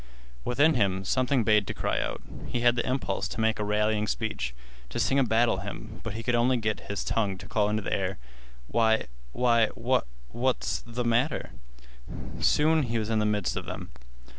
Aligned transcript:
Within 0.43 0.73
him 0.73 1.05
something 1.05 1.43
bade 1.43 1.67
to 1.67 1.75
cry 1.75 2.01
out. 2.01 2.23
He 2.47 2.61
had 2.61 2.75
the 2.75 2.83
impulse 2.89 3.27
to 3.27 3.39
make 3.39 3.59
a 3.59 3.63
rallying 3.63 4.07
speech, 4.07 4.55
to 4.89 4.99
sing 4.99 5.19
a 5.19 5.23
battle 5.23 5.57
hymn, 5.57 6.01
but 6.03 6.13
he 6.15 6.23
could 6.23 6.33
only 6.33 6.57
get 6.57 6.79
his 6.89 7.03
tongue 7.03 7.37
to 7.37 7.45
call 7.47 7.69
into 7.69 7.83
the 7.83 7.93
air: 7.93 8.17
"Why—why—what—what's 8.67 10.81
th' 10.81 11.05
matter?" 11.05 11.51
Soon 12.39 12.81
he 12.81 12.97
was 12.97 13.11
in 13.11 13.19
the 13.19 13.27
midst 13.27 13.55
of 13.55 13.65
them. 13.67 13.91